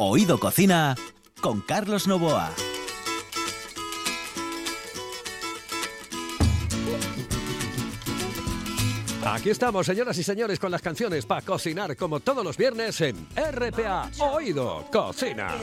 [0.00, 0.94] Oído Cocina
[1.40, 2.52] con Carlos Novoa.
[9.26, 13.26] Aquí estamos, señoras y señores, con las canciones para cocinar como todos los viernes en
[13.34, 15.56] RPA Oído Cocina.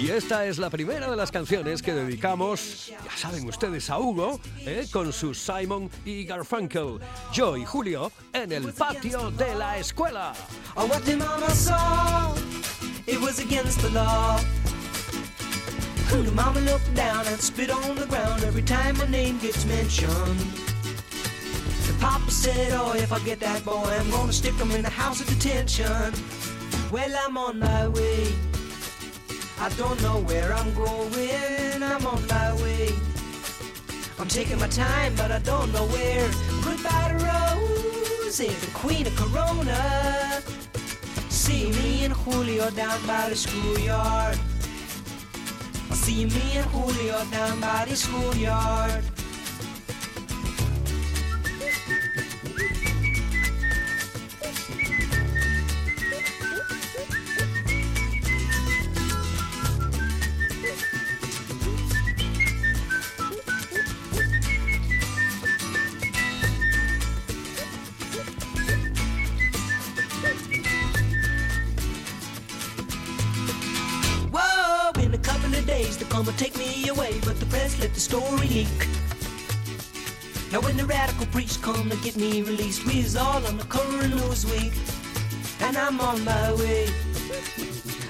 [0.00, 4.40] Y esta es la primera de las canciones que dedicamos, ya saben ustedes, a Hugo,
[4.60, 6.98] eh, con su Simon y Garfunkel,
[7.32, 10.34] yo y Julio, en el patio de la escuela.
[22.04, 25.22] Papa said, Oh, if I get that boy, I'm gonna stick him in the house
[25.22, 26.12] of detention.
[26.92, 28.53] Well, I'm on my way.
[29.58, 32.90] I don't know where I'm going, I'm on my way.
[34.18, 36.28] I'm taking my time, but I don't know where.
[36.62, 40.42] Goodbye to Rosie, the queen of Corona.
[41.28, 44.38] See me and Julio down by the schoolyard.
[45.92, 49.13] See me and Julio down by the schoolyard.
[80.74, 84.10] When the radical preach come to get me released, we is all on the current
[84.10, 84.72] news week,
[85.60, 86.88] and I'm on my way.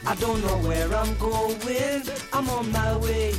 [0.06, 3.34] I don't know where I'm going, I'm on my way.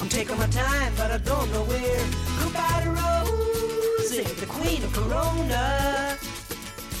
[0.00, 2.04] I'm taking my time, but I don't know where.
[2.40, 6.16] Goodbye to Rosie, the queen of Corona.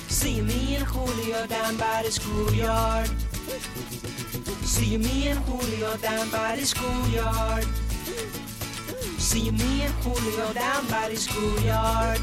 [0.08, 3.10] See me and Julio down by the schoolyard.
[4.62, 7.66] See me and Julio down by the schoolyard.
[9.32, 12.20] See me and Julio down by the schoolyard.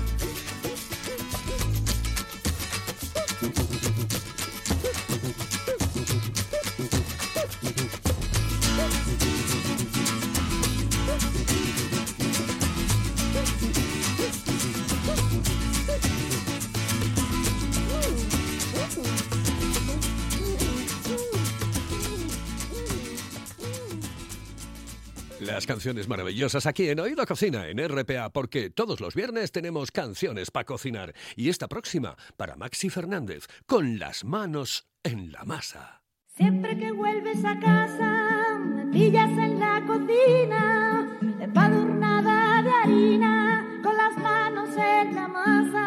[25.79, 30.65] Canciones maravillosas aquí en Oído Cocina, en RPA, porque todos los viernes tenemos canciones para
[30.65, 31.15] cocinar.
[31.37, 36.01] Y esta próxima, para Maxi Fernández, con las manos en la masa.
[36.35, 44.17] Siempre que vuelves a casa, me pillas en la cocina, empadurnada de harina, con las
[44.17, 45.79] manos en la masa.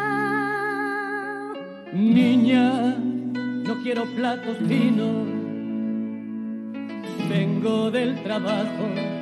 [1.92, 5.28] Niña, no quiero platos finos,
[7.28, 9.22] vengo del trabajo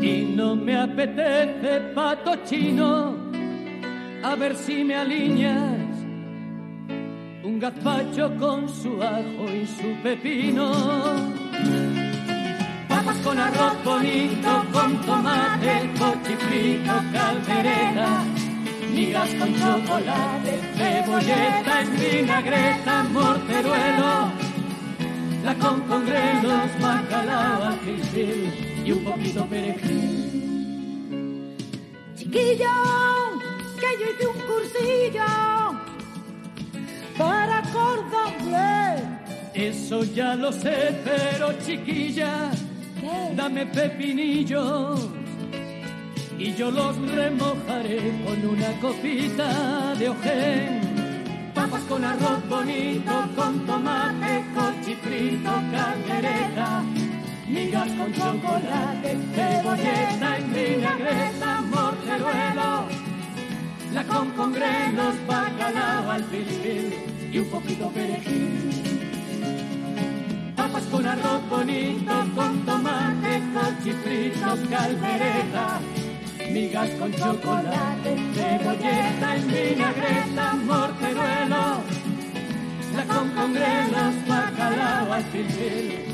[0.00, 3.16] y no me apetece pato chino,
[4.22, 5.94] a ver si me alineas
[7.44, 10.72] un gazpacho con su ajo y su pepino.
[12.88, 18.24] Papas con arroz bonito, con tomate, cochifrito, caldereta,
[18.94, 24.32] migas con chocolate, cebolleta en vinagreta, morteruelo,
[25.44, 30.24] la con congrelos, bacalao, alfilfil y un poquito perejil.
[32.16, 32.70] Chiquillo,
[33.80, 35.24] que yo hice un cursillo
[37.16, 38.32] para cordón
[39.54, 42.50] Eso ya lo sé, pero chiquilla,
[43.34, 45.08] dame pepinillos
[46.38, 50.80] y yo los remojaré con una copita de ojén.
[51.54, 56.82] Papas con arroz bonito, con tomate, cochifrito, caldereta
[57.48, 62.86] migas con chocolate, cebolleta en vinagreta, morteruelo,
[63.92, 66.94] la con congrenos, bacalao al fil
[67.32, 68.70] y un poquito perejil.
[70.56, 75.80] Papas con arroz bonito, con tomate, cochifritos, caldereta,
[76.50, 81.82] migas con chocolate, cebolleta en vinagreta, morteruelo,
[82.96, 86.13] la con congrenos, bacalao al fil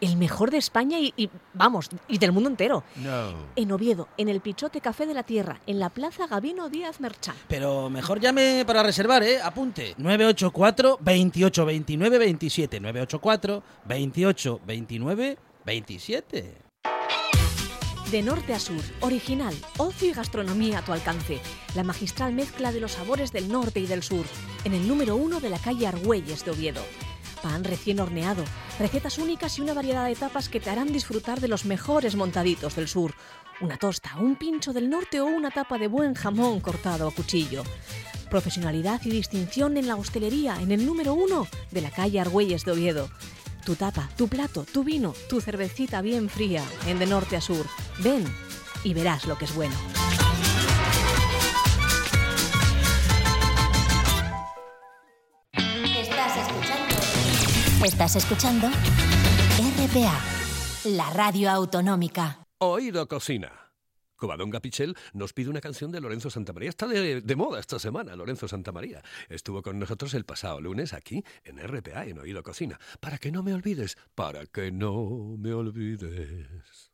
[0.00, 2.84] El mejor de España y, y, vamos, y del mundo entero.
[2.96, 3.34] No.
[3.56, 7.36] En Oviedo, en el Pichote Café de la Tierra, en la Plaza Gabino Díaz Merchán.
[7.48, 9.40] Pero mejor llame para reservar, ¿eh?
[9.40, 9.94] Apunte.
[9.98, 12.80] 984 28 29 27.
[12.80, 16.66] 984 28 29 27.
[18.10, 21.40] De norte a sur, original, ocio y gastronomía a tu alcance.
[21.74, 24.24] La magistral mezcla de los sabores del norte y del sur.
[24.64, 26.82] En el número uno de la calle Argüelles de Oviedo.
[27.62, 28.44] Recién horneado,
[28.78, 32.74] recetas únicas y una variedad de tapas que te harán disfrutar de los mejores montaditos
[32.76, 33.14] del sur.
[33.60, 37.62] Una tosta, un pincho del norte o una tapa de buen jamón cortado a cuchillo.
[38.28, 42.72] Profesionalidad y distinción en la hostelería en el número uno de la calle Argüelles de
[42.72, 43.08] Oviedo.
[43.64, 47.64] Tu tapa, tu plato, tu vino, tu cervecita bien fría en de norte a sur.
[48.00, 48.24] Ven
[48.84, 49.74] y verás lo que es bueno.
[57.86, 60.20] Estás escuchando RPA,
[60.86, 62.44] la radio autonómica.
[62.58, 63.70] Oído Cocina.
[64.16, 66.68] Covadonga Pichel nos pide una canción de Lorenzo Santamaría.
[66.68, 69.04] Está de, de, moda esta semana, Lorenzo Santamaría.
[69.28, 72.80] Estuvo con nosotros el pasado lunes aquí en RPA, en Oído Cocina.
[72.98, 76.90] Para que no me olvides, para que no me olvides.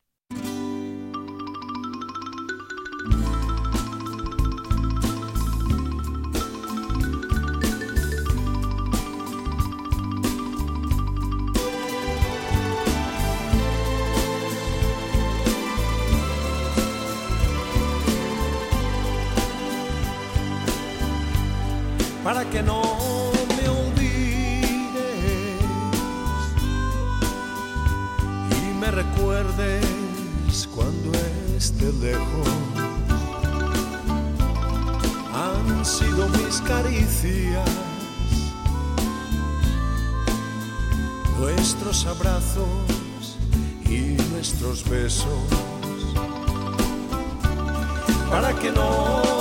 [22.32, 22.80] Para que no
[23.56, 24.94] me olvides
[28.58, 31.12] y me recuerdes cuando
[31.58, 32.48] esté lejos.
[35.34, 37.68] Han sido mis caricias,
[41.38, 43.36] nuestros abrazos
[43.84, 45.44] y nuestros besos,
[48.30, 49.31] para que no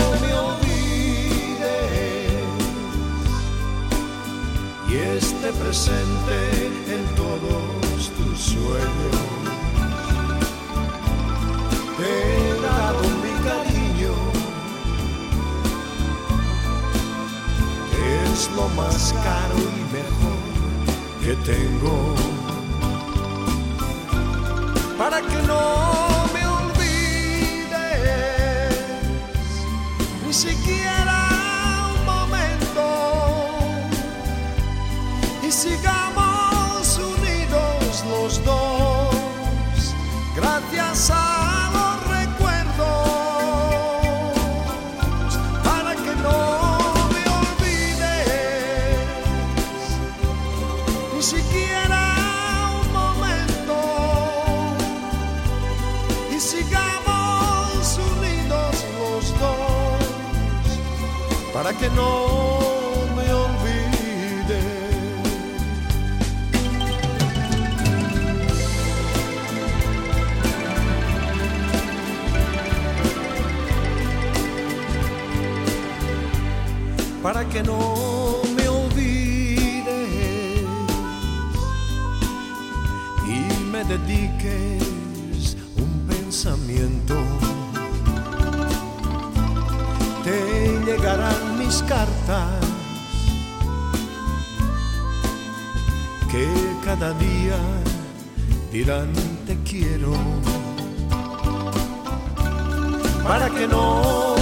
[4.91, 6.37] y esté presente
[6.95, 9.17] en todos tus sueños.
[11.97, 14.13] Te he dado mi cariño,
[18.25, 20.39] es lo más caro y mejor
[21.23, 21.95] que tengo.
[24.97, 25.63] Para que no
[26.33, 27.71] me olvides,
[30.25, 31.10] ni siquiera
[35.61, 39.13] sigamos unidos los dos,
[40.35, 42.87] gracias a los recuerdos,
[45.63, 46.39] para que no
[47.13, 48.25] me olvides,
[51.13, 52.01] ni siquiera
[52.81, 53.75] un momento,
[56.35, 60.01] y sigamos unidos los dos,
[61.53, 62.30] para que no
[77.51, 79.85] que no me olvides
[83.27, 87.15] y me dediques un pensamiento.
[90.23, 92.47] Te llegarán mis cartas
[96.31, 96.47] que
[96.85, 97.57] cada día
[98.71, 99.11] dirán
[99.45, 100.13] te quiero
[103.23, 104.40] para que no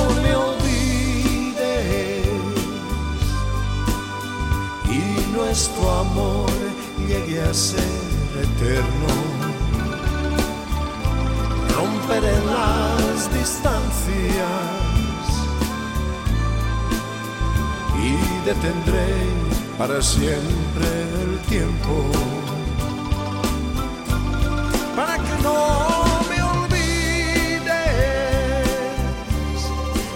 [5.34, 6.50] nuestro amor
[7.08, 7.84] llegue a ser
[8.42, 9.08] eterno.
[11.76, 14.50] Romperé las distancias
[18.04, 19.10] y detendré
[19.78, 20.88] para siempre
[21.24, 22.12] el tiempo.
[24.96, 25.60] Para que no
[26.30, 27.70] me olvides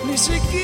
[0.05, 0.62] ni siquiera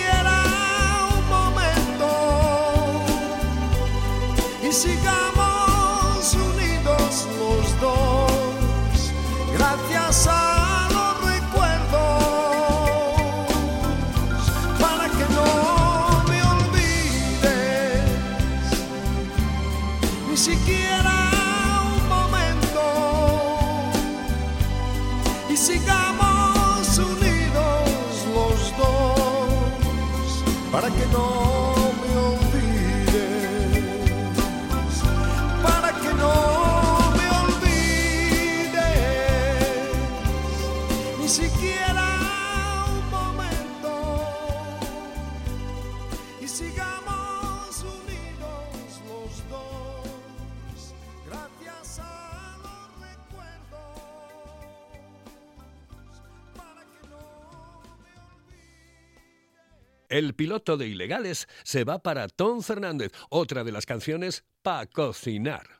[60.19, 65.79] El piloto de Ilegales se va para Tom Fernández, otra de las canciones para cocinar.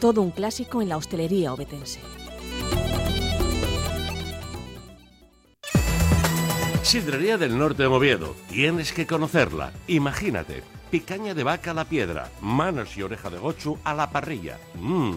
[0.00, 2.00] Todo un clásico en la hostelería obetense.
[6.82, 8.34] Sidrería del Norte de Oviedo.
[8.48, 9.72] Tienes que conocerla.
[9.88, 10.62] Imagínate.
[10.90, 14.58] Picaña de vaca a la piedra, manos y oreja de gochu a la parrilla.
[14.74, 15.16] Mmm.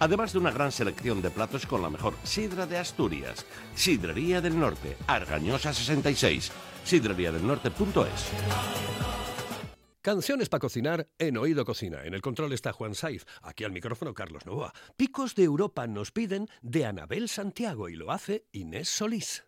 [0.00, 3.46] Además de una gran selección de platos con la mejor sidra de Asturias.
[3.76, 6.50] Sidrería del Norte, Argañosa 66.
[6.84, 8.30] Sidreriadelnorte.es.
[10.04, 12.04] Canciones para cocinar en Oído Cocina.
[12.04, 13.24] En el control está Juan Saiz.
[13.40, 14.74] Aquí al micrófono Carlos Novoa.
[14.98, 19.46] Picos de Europa nos piden de Anabel Santiago y lo hace Inés Solís.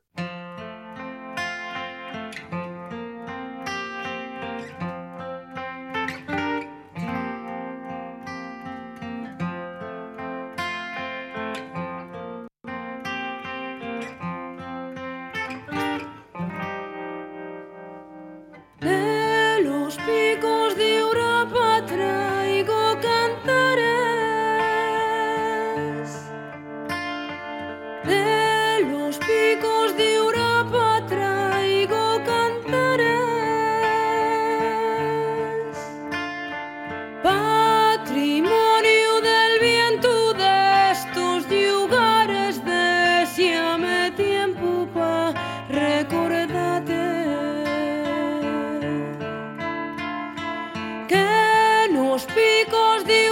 [52.37, 53.26] because the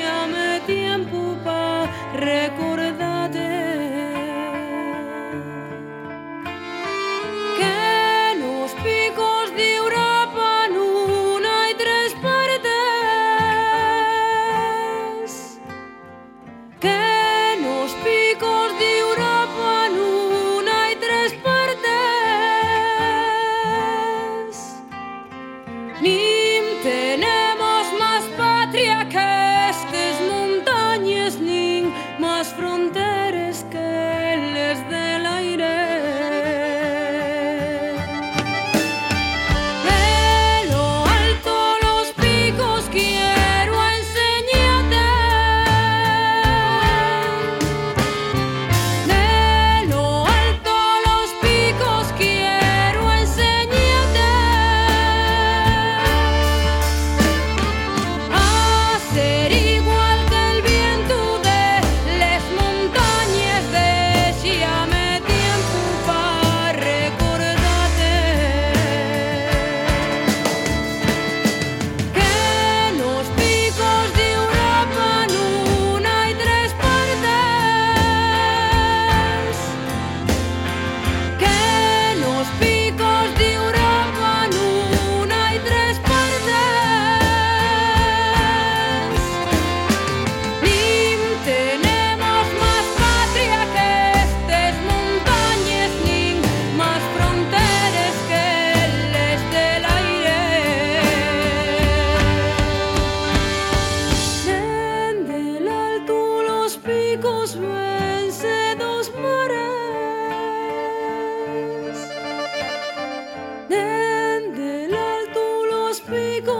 [0.00, 0.23] canción.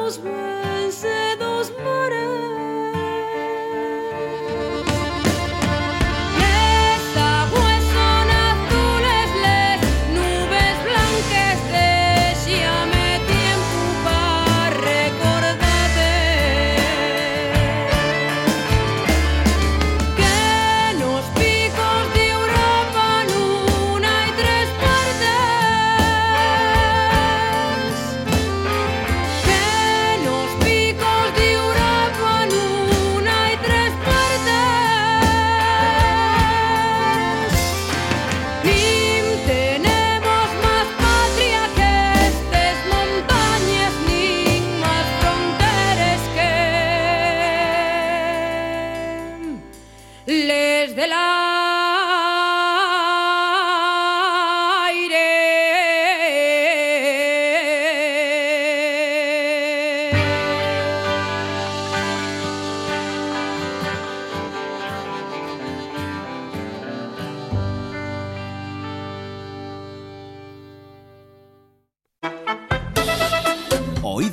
[0.04, 0.73] Those words.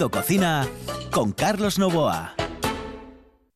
[0.10, 0.68] Cocina
[1.12, 2.36] con Carlos Novoa.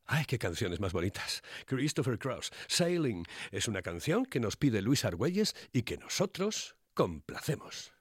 [0.05, 1.41] ¡Ay, qué canciones más bonitas!
[1.65, 7.93] Christopher Cross, Sailing, es una canción que nos pide Luis Argüelles y que nosotros complacemos.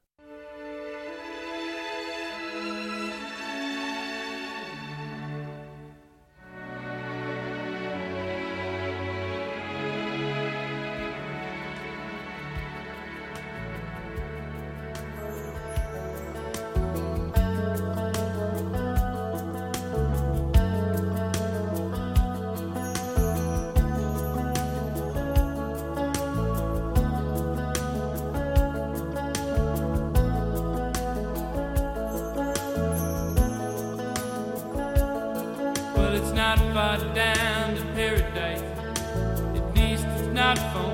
[37.03, 38.61] down to paradise.
[38.61, 40.94] At least it's not fall.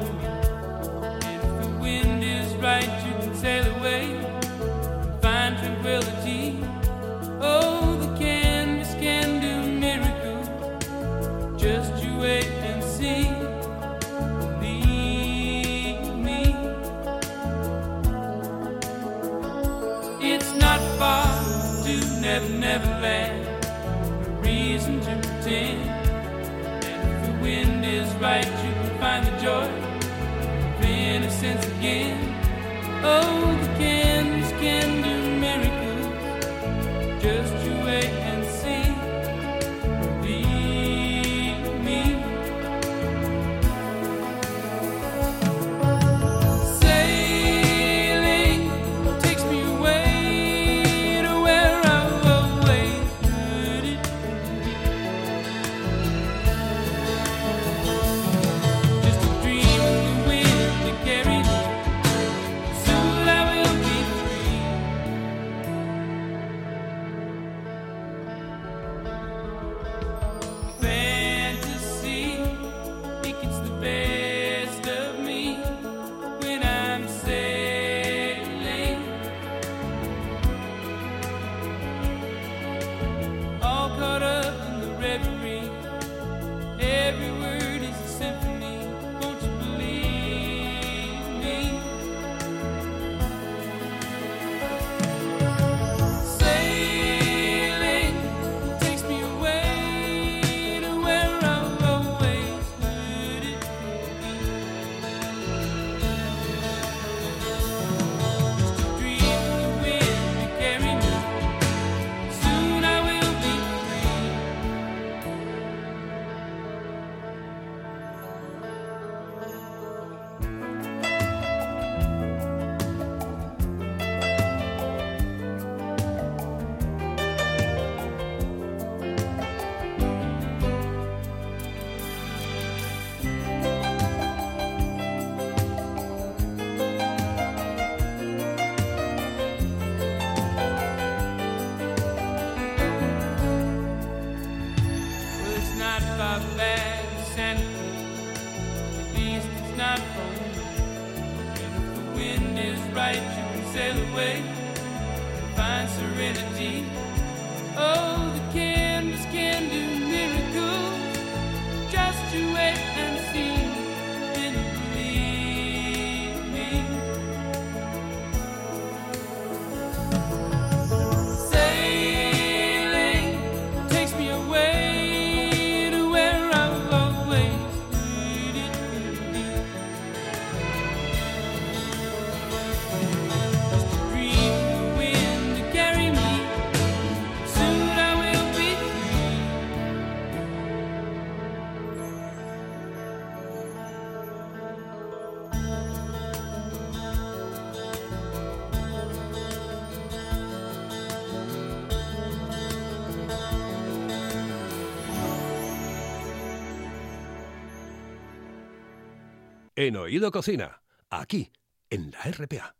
[209.86, 211.50] en Oído Cocina, aquí,
[211.88, 212.76] en la RPA.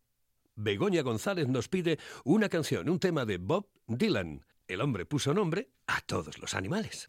[0.55, 4.45] Begoña González nos pide una canción, un tema de Bob Dylan.
[4.69, 7.09] El hombre puso nombre a todos los animales.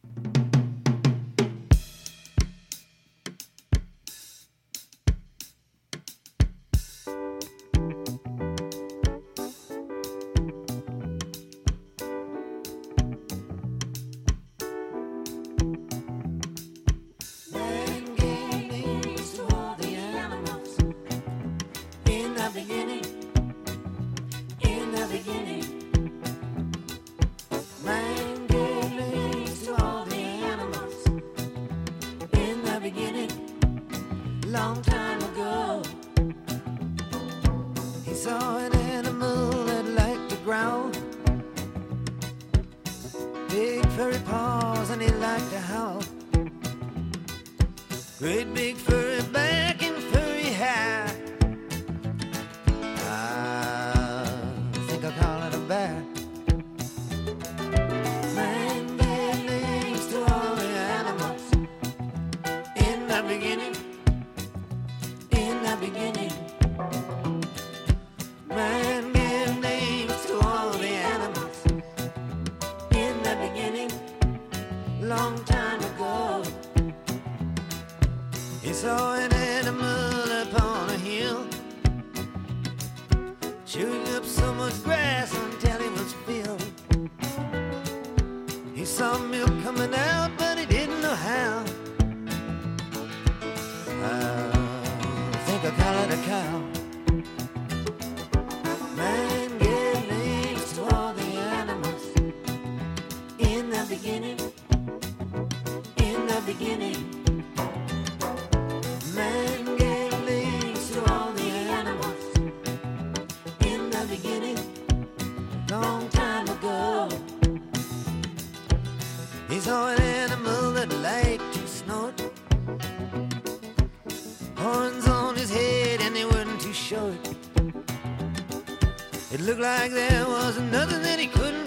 [129.52, 131.61] Looked like there was nothing that he couldn't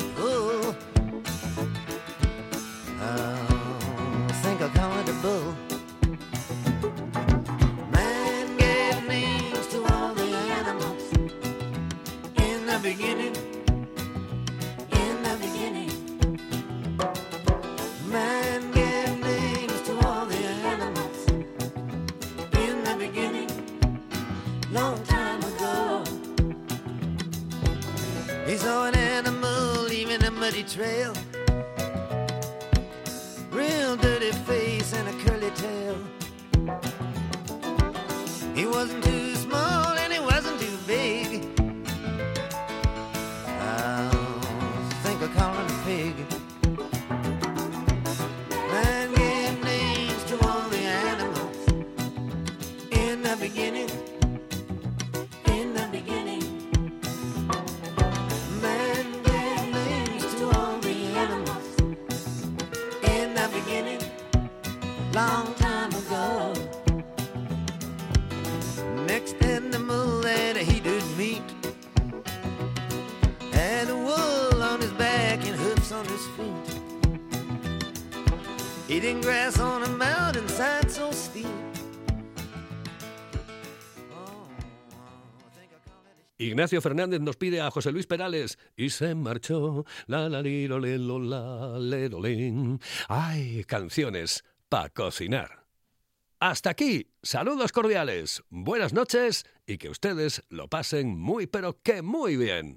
[38.54, 41.44] He wasn't too small and he wasn't too big.
[43.46, 44.08] I
[45.02, 46.14] think I call him a pig.
[48.70, 51.56] Man gave names to all the animals
[52.92, 53.93] in the beginning.
[86.36, 89.86] Ignacio Fernández nos pide a José Luis Perales y se marchó.
[90.06, 90.78] La la li, lo.
[93.08, 95.64] Ay, canciones para cocinar.
[96.40, 102.36] Hasta aquí, saludos cordiales, buenas noches y que ustedes lo pasen muy pero que muy
[102.36, 102.76] bien.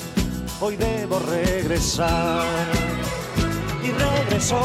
[0.61, 2.45] hoy debo regresar.
[3.83, 4.61] Y regresó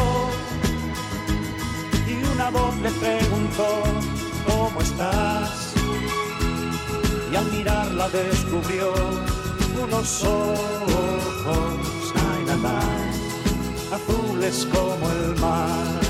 [2.07, 3.83] y una voz le preguntó,
[4.47, 5.75] ¿cómo estás?
[7.33, 8.93] Y al mirarla descubrió
[9.83, 16.06] unos ojos, ay, ay, azules como el mar.